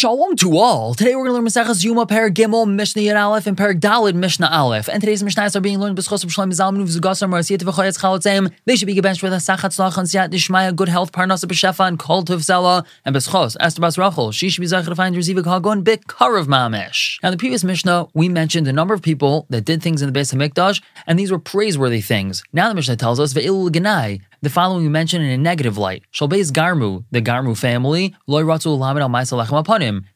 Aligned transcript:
Shalom 0.00 0.34
to 0.36 0.56
all. 0.56 0.94
Today 0.94 1.14
we're 1.14 1.26
going 1.26 1.42
to 1.44 1.60
learn 1.60 1.66
Maseches 1.66 1.84
Yuma 1.84 2.06
Per 2.06 2.30
Gimel 2.30 2.66
Mishnah 2.66 3.02
Yud 3.02 3.22
Aleph 3.22 3.46
and 3.46 3.54
Per 3.54 3.74
Dalid 3.74 4.14
Mishnah 4.14 4.48
Aleph. 4.50 4.88
And 4.88 5.02
today's 5.02 5.22
Mishnahs 5.22 5.54
are 5.54 5.60
being 5.60 5.78
learned 5.78 5.98
b'schos 5.98 6.24
of 6.24 6.30
Shloim 6.30 6.50
Zalman 6.54 6.86
V'zugasar 6.86 7.28
Marasiyat 7.28 7.58
V'choyetz. 7.58 8.50
They 8.64 8.76
should 8.76 8.86
be 8.86 8.94
gebenched 8.94 9.22
with 9.22 9.34
a 9.34 9.36
Sachat 9.36 9.58
Tzlach 9.58 9.98
and 9.98 10.08
Siyat 10.08 10.30
Dishmaya, 10.30 10.74
good 10.74 10.88
health, 10.88 11.12
Parnasa 11.12 11.44
B'shefa, 11.44 11.86
and 11.86 11.98
Kol 11.98 12.24
Tov 12.24 12.38
Zela. 12.38 12.86
And 13.04 13.14
b'schos, 13.14 13.58
Esther 13.60 13.82
Bas 13.82 13.98
Rachel. 13.98 14.32
She 14.32 14.48
should 14.48 14.62
be 14.62 14.68
zayich 14.68 14.86
to 14.86 14.94
find 14.94 15.14
Rezivik 15.14 15.44
Hagon 15.44 15.84
B'karav 15.84 16.46
Mamish. 16.46 17.22
Now 17.22 17.28
in 17.28 17.32
the 17.32 17.38
previous 17.38 17.62
Mishnah, 17.62 18.08
we 18.14 18.30
mentioned 18.30 18.66
a 18.68 18.72
number 18.72 18.94
of 18.94 19.02
people 19.02 19.44
that 19.50 19.66
did 19.66 19.82
things 19.82 20.00
in 20.00 20.08
the 20.08 20.12
base 20.12 20.32
of 20.32 20.38
Mikdash, 20.38 20.80
and 21.06 21.18
these 21.18 21.30
were 21.30 21.38
praiseworthy 21.38 22.00
things. 22.00 22.42
Now 22.54 22.70
the 22.70 22.74
Mishnah 22.74 22.96
tells 22.96 23.20
us 23.20 23.34
Ve'il 23.34 23.68
Ganai, 23.68 24.22
the 24.42 24.48
following 24.48 24.82
we 24.82 24.88
mention 24.88 25.20
in 25.20 25.28
a 25.28 25.36
negative 25.36 25.76
light. 25.76 26.02
Shalbeis 26.14 26.50
Garmu, 26.50 27.04
the 27.10 27.20
Garmu 27.20 27.54
family. 27.54 28.14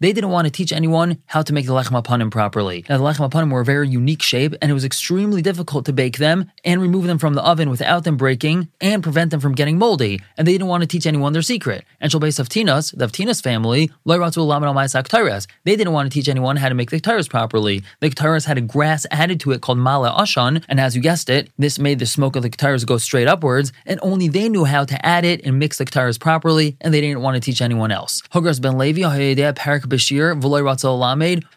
They 0.00 0.12
didn't 0.12 0.30
want 0.30 0.46
to 0.46 0.50
teach 0.50 0.72
anyone 0.72 1.22
how 1.24 1.40
to 1.40 1.52
make 1.54 1.64
the 1.64 1.72
Lechem 1.72 2.00
Apanim 2.02 2.30
properly. 2.30 2.84
Now, 2.88 2.98
the 2.98 3.04
Lechem 3.04 3.30
Apanim 3.30 3.50
were 3.50 3.60
a 3.60 3.64
very 3.64 3.88
unique 3.88 4.20
shape, 4.20 4.54
and 4.60 4.70
it 4.70 4.74
was 4.74 4.84
extremely 4.84 5.40
difficult 5.40 5.86
to 5.86 5.94
bake 5.94 6.18
them 6.18 6.50
and 6.66 6.82
remove 6.82 7.06
them 7.06 7.18
from 7.18 7.32
the 7.32 7.42
oven 7.42 7.70
without 7.70 8.04
them 8.04 8.18
breaking 8.18 8.68
and 8.80 9.02
prevent 9.02 9.30
them 9.30 9.40
from 9.40 9.54
getting 9.54 9.78
moldy. 9.78 10.20
And 10.36 10.46
they 10.46 10.52
didn't 10.52 10.68
want 10.68 10.82
to 10.82 10.86
teach 10.86 11.06
anyone 11.06 11.32
their 11.32 11.40
secret. 11.40 11.84
And 11.98 12.12
Shalbeis 12.12 12.38
Avtinas, 12.38 12.94
the 12.94 13.06
Avtinas 13.06 13.42
family, 13.42 13.90
They 14.04 15.76
didn't 15.76 15.92
want 15.94 16.10
to 16.10 16.14
teach 16.14 16.28
anyone 16.28 16.56
how 16.56 16.68
to 16.68 16.74
make 16.74 16.90
the 16.90 17.00
Ktaras 17.00 17.30
properly. 17.30 17.82
The 18.00 18.10
Ktaras 18.10 18.44
had 18.44 18.58
a 18.58 18.62
grass 18.62 19.06
added 19.10 19.40
to 19.40 19.52
it 19.52 19.62
called 19.62 19.78
Mala 19.78 20.12
Ashan, 20.12 20.62
and 20.68 20.78
as 20.78 20.94
you 20.94 21.00
guessed 21.00 21.30
it, 21.30 21.50
this 21.56 21.78
made 21.78 22.00
the 22.00 22.06
smoke 22.06 22.36
of 22.36 22.42
the 22.42 22.50
Ktaras 22.50 22.84
go 22.84 22.98
straight 22.98 23.26
upwards, 23.26 23.72
and 23.86 23.98
only 24.10 24.28
they 24.28 24.48
knew 24.48 24.64
how 24.64 24.84
to 24.84 25.06
add 25.06 25.24
it 25.24 25.44
and 25.44 25.58
mix 25.58 25.78
the 25.78 25.84
ktaras 25.84 26.18
properly, 26.18 26.76
and 26.80 26.92
they 26.92 27.00
didn't 27.00 27.22
want 27.22 27.36
to 27.36 27.40
teach 27.40 27.62
anyone 27.62 27.90
else. 27.90 28.22
Hogros 28.32 28.60
ben 28.60 28.78
Levi, 28.78 29.00
Parak 29.00 29.82
Bashir, 29.86 30.40
V'loy 30.40 30.62
Ratzal. 30.62 31.00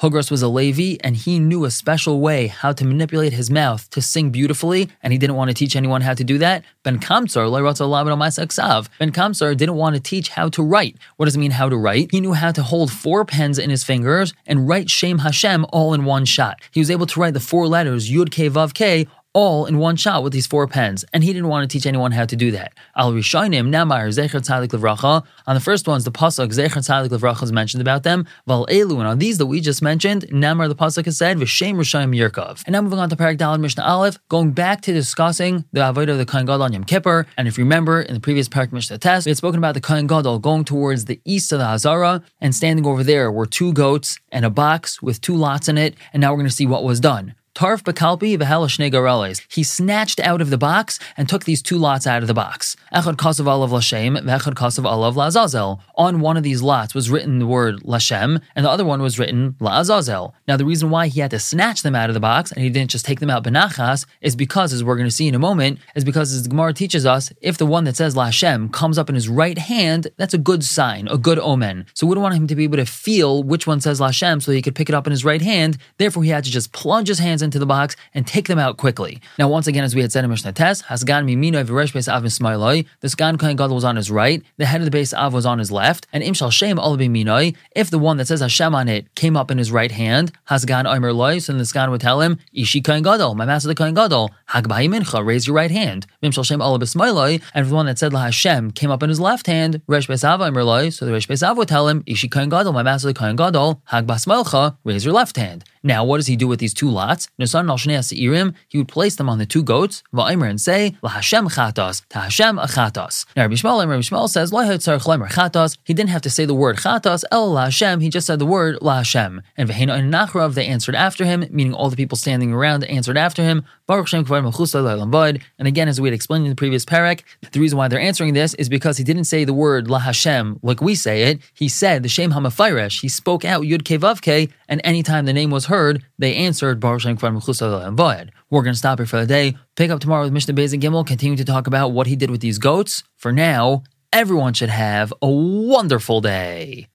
Hogras 0.00 0.30
was 0.30 0.42
a 0.42 0.48
Levi, 0.48 0.96
and 1.02 1.16
he 1.16 1.38
knew 1.38 1.64
a 1.64 1.70
special 1.70 2.20
way 2.20 2.46
how 2.46 2.72
to 2.72 2.84
manipulate 2.84 3.32
his 3.32 3.50
mouth 3.50 3.88
to 3.90 4.00
sing 4.00 4.30
beautifully, 4.30 4.88
and 5.02 5.12
he 5.12 5.18
didn't 5.18 5.36
want 5.36 5.50
to 5.50 5.54
teach 5.54 5.76
anyone 5.76 6.00
how 6.00 6.14
to 6.14 6.24
do 6.24 6.38
that. 6.38 6.64
Ben 6.82 6.98
Kamtzar, 6.98 7.50
Loy 7.50 7.60
Ratzal 7.60 7.90
Lamed 7.90 8.88
Ben 8.98 9.12
Kamtzar 9.12 9.56
didn't 9.56 9.74
want 9.76 9.96
to 9.96 10.00
teach 10.00 10.28
how 10.30 10.48
to 10.50 10.62
write. 10.62 10.96
What 11.16 11.26
does 11.26 11.36
it 11.36 11.40
mean 11.40 11.50
how 11.50 11.68
to 11.68 11.76
write? 11.76 12.08
He 12.10 12.20
knew 12.20 12.32
how 12.32 12.52
to 12.52 12.62
hold 12.62 12.92
four 12.92 13.24
pens 13.24 13.58
in 13.58 13.70
his 13.70 13.84
fingers 13.84 14.34
and 14.46 14.68
write 14.68 14.90
Shem 14.90 15.18
Hashem 15.18 15.66
all 15.70 15.94
in 15.94 16.04
one 16.04 16.24
shot. 16.24 16.60
He 16.70 16.80
was 16.80 16.90
able 16.90 17.06
to 17.06 17.20
write 17.20 17.34
the 17.34 17.40
four 17.40 17.66
letters 17.66 18.10
Yud 18.10 18.30
K 18.30 18.48
Vav 18.48 18.74
K 18.74 19.06
all 19.36 19.66
in 19.66 19.76
one 19.76 19.96
shot 19.96 20.22
with 20.22 20.32
these 20.32 20.46
four 20.46 20.66
pens, 20.66 21.04
and 21.12 21.22
he 21.22 21.30
didn't 21.34 21.48
want 21.48 21.62
to 21.62 21.70
teach 21.70 21.84
anyone 21.84 22.10
how 22.10 22.24
to 22.24 22.34
do 22.34 22.50
that. 22.50 22.72
Al 22.96 23.12
Rishonim 23.12 23.68
Namar 23.68 24.08
Zecher 24.08 24.40
Tzadik 24.40 24.68
Levracha. 24.68 25.22
On 25.46 25.54
the 25.54 25.60
first 25.60 25.86
ones, 25.86 26.04
the 26.04 26.10
pasuk 26.10 26.48
Zecher 26.48 26.80
Tzadik 26.80 27.10
Levracha 27.10 27.42
is 27.42 27.52
mentioned 27.52 27.82
about 27.82 28.02
them. 28.02 28.26
Val 28.46 28.64
Elu, 28.68 28.98
and 28.98 29.06
on 29.06 29.18
these 29.18 29.36
that 29.36 29.44
we 29.44 29.60
just 29.60 29.82
mentioned, 29.82 30.24
Namar 30.32 30.68
the 30.68 30.74
pasuk 30.74 31.04
has 31.04 31.18
said 31.18 31.36
V'Shem 31.36 31.74
Rishayim 31.74 32.16
Yirkov. 32.16 32.62
And 32.64 32.72
now 32.72 32.80
moving 32.80 32.98
on 32.98 33.10
to 33.10 33.16
Parak 33.16 33.36
Dalad 33.36 33.60
Mishnah 33.60 33.84
Aleph, 33.84 34.18
going 34.30 34.52
back 34.52 34.80
to 34.82 34.92
discussing 34.94 35.66
the 35.70 35.80
avodah 35.80 36.12
of 36.12 36.18
the 36.18 36.24
Kohen 36.24 36.46
Gadol 36.46 36.62
on 36.62 36.72
Yom 36.72 36.84
Kippur. 36.84 37.26
And 37.36 37.46
if 37.46 37.58
you 37.58 37.64
remember 37.64 38.00
in 38.00 38.14
the 38.14 38.20
previous 38.20 38.48
Parak 38.48 38.72
Mishnah 38.72 38.96
Tes, 38.96 39.26
we 39.26 39.30
had 39.30 39.36
spoken 39.36 39.58
about 39.58 39.74
the 39.74 39.82
Kohen 39.82 40.06
Gadol 40.06 40.38
going 40.38 40.64
towards 40.64 41.04
the 41.04 41.20
east 41.26 41.52
of 41.52 41.58
the 41.58 41.66
Hazara, 41.66 42.22
and 42.40 42.54
standing 42.54 42.86
over 42.86 43.04
there 43.04 43.30
were 43.30 43.44
two 43.44 43.74
goats 43.74 44.18
and 44.32 44.46
a 44.46 44.50
box 44.50 45.02
with 45.02 45.20
two 45.20 45.36
lots 45.36 45.68
in 45.68 45.76
it. 45.76 45.94
And 46.14 46.22
now 46.22 46.32
we're 46.32 46.38
going 46.38 46.48
to 46.48 46.54
see 46.54 46.66
what 46.66 46.82
was 46.82 47.00
done. 47.00 47.34
Tarf 47.56 47.82
Bekalpi 47.82 48.36
Vehela 48.36 48.68
Gareles. 48.90 49.40
He 49.48 49.62
snatched 49.62 50.20
out 50.20 50.42
of 50.42 50.50
the 50.50 50.58
box 50.58 50.98
and 51.16 51.26
took 51.26 51.44
these 51.44 51.62
two 51.62 51.78
lots 51.78 52.06
out 52.06 52.20
of 52.20 52.28
the 52.28 52.34
box. 52.34 52.76
Echad 52.92 53.16
Kasav 53.16 53.46
Alav 53.46 53.70
Lashem, 53.70 54.20
Vechad 54.20 54.52
Kasav 54.52 54.84
Alav 54.84 55.14
Lazazel. 55.14 55.80
On 55.94 56.20
one 56.20 56.36
of 56.36 56.42
these 56.42 56.60
lots 56.60 56.94
was 56.94 57.08
written 57.08 57.38
the 57.38 57.46
word 57.46 57.76
Lashem, 57.76 58.42
and 58.54 58.66
the 58.66 58.68
other 58.68 58.84
one 58.84 59.00
was 59.00 59.18
written 59.18 59.54
Lazazel. 59.58 60.34
Now, 60.46 60.58
the 60.58 60.66
reason 60.66 60.90
why 60.90 61.08
he 61.08 61.20
had 61.20 61.30
to 61.30 61.38
snatch 61.38 61.80
them 61.80 61.94
out 61.94 62.10
of 62.10 62.14
the 62.14 62.20
box 62.20 62.52
and 62.52 62.62
he 62.62 62.68
didn't 62.68 62.90
just 62.90 63.06
take 63.06 63.20
them 63.20 63.30
out 63.30 63.42
benachas 63.42 64.04
is 64.20 64.36
because, 64.36 64.74
as 64.74 64.84
we're 64.84 64.96
going 64.96 65.08
to 65.08 65.14
see 65.14 65.26
in 65.26 65.34
a 65.34 65.38
moment, 65.38 65.78
is 65.94 66.04
because 66.04 66.34
as 66.34 66.42
the 66.42 66.50
Gemara 66.50 66.74
teaches 66.74 67.06
us, 67.06 67.32
if 67.40 67.56
the 67.56 67.64
one 67.64 67.84
that 67.84 67.96
says 67.96 68.14
Lashem 68.14 68.70
comes 68.70 68.98
up 68.98 69.08
in 69.08 69.14
his 69.14 69.30
right 69.30 69.56
hand, 69.56 70.08
that's 70.18 70.34
a 70.34 70.38
good 70.38 70.62
sign, 70.62 71.08
a 71.08 71.16
good 71.16 71.38
omen. 71.38 71.86
So 71.94 72.06
we 72.06 72.12
don't 72.16 72.22
want 72.22 72.34
him 72.34 72.48
to 72.48 72.54
be 72.54 72.64
able 72.64 72.76
to 72.76 72.84
feel 72.84 73.42
which 73.42 73.66
one 73.66 73.80
says 73.80 73.98
Lashem 73.98 74.42
so 74.42 74.52
he 74.52 74.60
could 74.60 74.74
pick 74.74 74.90
it 74.90 74.94
up 74.94 75.06
in 75.06 75.10
his 75.10 75.24
right 75.24 75.40
hand. 75.40 75.78
Therefore, 75.96 76.22
he 76.22 76.28
had 76.28 76.44
to 76.44 76.50
just 76.50 76.74
plunge 76.74 77.08
his 77.08 77.18
hands 77.18 77.45
into 77.46 77.58
the 77.58 77.64
box 77.64 77.96
and 78.12 78.26
take 78.26 78.46
them 78.46 78.58
out 78.58 78.76
quickly. 78.76 79.22
Now, 79.38 79.48
once 79.48 79.66
again, 79.66 79.84
as 79.84 79.94
we 79.94 80.02
had 80.02 80.12
said 80.12 80.24
in 80.24 80.30
Mishnah 80.30 80.52
Tes, 80.52 80.82
Hasgan 80.82 81.26
Mimino 81.26 81.64
Viresh 81.64 81.92
Beis 81.92 82.12
Av 82.12 82.22
Mismailoi, 82.22 82.84
the 83.00 83.08
Sgan 83.08 83.38
Kohen 83.38 83.56
Gadol 83.56 83.74
was 83.74 83.84
on 83.84 83.96
his 83.96 84.10
right, 84.10 84.42
the 84.58 84.66
head 84.66 84.82
of 84.82 84.84
the 84.84 84.90
base 84.90 85.14
Av 85.14 85.32
was 85.32 85.46
on 85.46 85.58
his 85.58 85.72
left, 85.72 86.06
and 86.12 86.22
Imshal 86.22 86.52
Shem 86.52 86.76
Minoi, 86.76 87.56
if 87.74 87.88
the 87.90 87.98
one 87.98 88.18
that 88.18 88.26
says 88.26 88.40
Hashem 88.40 88.74
on 88.74 88.88
it 88.88 89.14
came 89.14 89.36
up 89.36 89.50
in 89.50 89.56
his 89.56 89.72
right 89.72 89.90
hand, 89.90 90.32
Hasgan 90.44 90.86
Omer 90.86 91.12
Loi, 91.12 91.38
so 91.38 91.52
then 91.52 91.58
the 91.58 91.64
Sgan 91.64 91.90
would 91.90 92.00
tell 92.00 92.20
him, 92.20 92.38
Ishi 92.52 92.82
Kohen 92.82 93.02
Gadol, 93.02 93.34
my 93.34 93.46
master 93.46 93.68
the 93.68 93.74
Kohen 93.74 93.94
Gadol, 93.94 94.30
Hagbai 94.50 94.88
Mincha, 94.88 95.24
raise 95.24 95.46
your 95.46 95.56
right 95.56 95.70
hand. 95.70 96.06
Imshal 96.22 96.44
Shem 96.44 96.60
Ol 96.60 96.78
Bismailoi, 96.78 97.40
and 97.54 97.66
the 97.66 97.74
one 97.74 97.86
that 97.86 97.98
said 97.98 98.12
La 98.12 98.24
Hashem 98.24 98.72
came 98.72 98.90
up 98.90 99.02
in 99.02 99.08
his 99.08 99.20
left 99.20 99.46
hand, 99.46 99.80
Resh 99.86 100.08
Beis 100.08 100.24
Av 100.24 100.40
Omer 100.40 100.64
Loi, 100.64 100.90
so 100.90 101.06
the 101.06 101.12
Resh 101.12 101.28
Beis 101.28 101.46
Av 101.46 101.56
would 101.56 101.68
tell 101.68 101.88
him, 101.88 102.02
Ishi 102.06 102.28
Kohen 102.28 102.48
Gadol, 102.48 102.72
my 102.72 102.82
master 102.82 103.08
the 103.08 103.14
Kohen 103.14 103.36
Gadol, 103.36 103.80
Hagbas 103.90 104.76
raise 104.84 105.04
your 105.04 105.14
left 105.14 105.36
hand. 105.36 105.64
Now, 105.86 106.04
what 106.04 106.16
does 106.16 106.26
he 106.26 106.34
do 106.34 106.48
with 106.48 106.58
these 106.58 106.74
two 106.74 106.90
lots? 106.90 107.28
Nisan 107.38 107.70
al 107.70 107.78
Seirim, 107.78 108.56
he 108.66 108.76
would 108.76 108.88
place 108.88 109.14
them 109.14 109.28
on 109.28 109.38
the 109.38 109.46
two 109.46 109.62
goats, 109.62 110.02
Va'imer, 110.12 110.50
and 110.50 110.60
say, 110.60 110.96
La 111.00 111.10
Hashem 111.10 111.46
chatos, 111.46 112.02
Ta 112.08 112.22
Hashem 112.22 112.58
achatos. 112.58 113.24
Now, 113.36 113.42
Rabbi 113.44 113.54
Yishmael, 113.54 113.86
Rabbi 113.86 114.00
Yishmael 114.00 114.28
says, 114.28 114.50
chatos, 114.50 115.78
he 115.84 115.94
didn't 115.94 116.10
have 116.10 116.22
to 116.22 116.30
say 116.30 116.44
the 116.44 116.54
word 116.54 116.78
chatos, 116.78 117.22
El 117.30 117.52
La 117.52 117.66
Hashem, 117.66 118.00
he 118.00 118.08
just 118.08 118.26
said 118.26 118.40
the 118.40 118.46
word 118.46 118.78
La 118.82 118.96
Hashem. 118.96 119.42
And 119.56 119.68
Vehena 119.68 119.96
and 119.96 120.12
Nachrav, 120.12 120.54
they 120.54 120.66
answered 120.66 120.96
after 120.96 121.24
him, 121.24 121.46
meaning 121.50 121.72
all 121.72 121.88
the 121.88 121.96
people 121.96 122.16
standing 122.16 122.52
around 122.52 122.82
answered 122.82 123.16
after 123.16 123.44
him, 123.44 123.64
Baruch 123.86 124.08
Shem 124.08 124.26
And 124.26 125.68
again, 125.68 125.88
as 125.88 126.00
we 126.00 126.08
had 126.08 126.14
explained 126.14 126.46
in 126.46 126.50
the 126.50 126.56
previous 126.56 126.84
parak, 126.84 127.22
the 127.52 127.60
reason 127.60 127.78
why 127.78 127.86
they're 127.86 128.00
answering 128.00 128.34
this 128.34 128.54
is 128.54 128.68
because 128.68 128.96
he 128.96 129.04
didn't 129.04 129.24
say 129.24 129.44
the 129.44 129.54
word 129.54 129.88
La 129.88 130.00
Hashem 130.00 130.58
like 130.64 130.80
we 130.80 130.96
say 130.96 131.30
it. 131.30 131.38
He 131.54 131.68
said 131.68 132.02
the 132.02 132.08
Shem 132.08 132.32
Hamafairesh. 132.32 133.02
He 133.02 133.08
spoke 133.08 133.44
out 133.44 133.62
Yud 133.62 133.82
Kevavke, 133.82 134.50
and 134.68 134.80
anytime 134.82 135.26
the 135.26 135.32
name 135.32 135.50
was 135.50 135.66
heard, 135.66 135.75
they 136.18 136.34
answered 136.34 136.80
Baruch 136.80 137.04
We're 137.04 138.62
going 138.62 138.74
to 138.74 138.78
stop 138.78 138.98
here 138.98 139.06
for 139.06 139.20
the 139.20 139.26
day. 139.26 139.56
Pick 139.76 139.90
up 139.90 140.00
tomorrow 140.00 140.24
with 140.24 140.32
Mishnah 140.32 140.54
Beis 140.54 140.72
and 140.72 140.82
Gimel, 140.82 141.06
continue 141.06 141.36
to 141.36 141.44
talk 141.44 141.66
about 141.66 141.92
what 141.92 142.06
he 142.06 142.16
did 142.16 142.30
with 142.30 142.40
these 142.40 142.58
goats. 142.58 143.02
For 143.16 143.32
now, 143.32 143.82
everyone 144.12 144.54
should 144.54 144.70
have 144.70 145.12
a 145.20 145.28
wonderful 145.28 146.20
day. 146.20 146.88